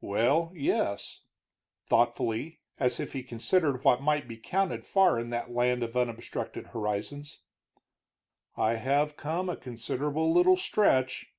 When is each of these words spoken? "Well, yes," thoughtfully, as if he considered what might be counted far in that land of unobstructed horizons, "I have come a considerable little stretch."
"Well, 0.00 0.50
yes," 0.56 1.20
thoughtfully, 1.86 2.62
as 2.78 2.98
if 2.98 3.12
he 3.12 3.22
considered 3.22 3.84
what 3.84 4.02
might 4.02 4.26
be 4.26 4.36
counted 4.36 4.84
far 4.84 5.20
in 5.20 5.30
that 5.30 5.52
land 5.52 5.84
of 5.84 5.96
unobstructed 5.96 6.66
horizons, 6.74 7.38
"I 8.56 8.74
have 8.74 9.16
come 9.16 9.48
a 9.48 9.56
considerable 9.56 10.32
little 10.32 10.56
stretch." 10.56 11.32